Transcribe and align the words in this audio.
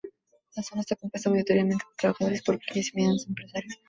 La 0.55 0.63
zona 0.63 0.81
está 0.81 0.95
compuesta 0.95 1.29
mayoritariamente 1.29 1.85
por 1.85 1.93
trabajadores 1.95 2.39
y 2.39 2.43
por 2.43 2.57
pequeños 2.57 2.87
y 2.87 2.93
medianos 2.95 3.27
empresarios. 3.27 3.75